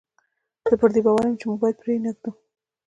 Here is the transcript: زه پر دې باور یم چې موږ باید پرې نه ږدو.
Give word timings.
زه 0.69 0.75
پر 0.81 0.89
دې 0.95 1.01
باور 1.05 1.25
یم 1.27 1.35
چې 1.39 1.45
موږ 1.49 1.59
باید 1.61 1.77
پرې 1.81 1.93
نه 2.05 2.11
ږدو. 2.15 2.31